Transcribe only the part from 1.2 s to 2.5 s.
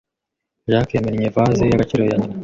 vase y'agaciro ya nyina,